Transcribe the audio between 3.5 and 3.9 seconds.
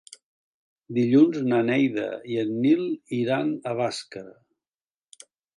a